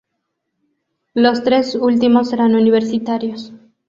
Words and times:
Los 1.13 1.43
tres 1.43 1.75
últimos 1.75 2.29
serán 2.31 2.55
universitarios. 2.55 3.53